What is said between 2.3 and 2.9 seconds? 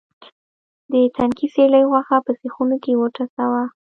سیخونو